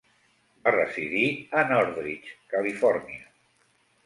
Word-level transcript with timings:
Va 0.67 0.71
residir 0.75 1.25
a 1.59 1.65
Northridge, 1.73 2.35
Califòrnia. 2.55 3.23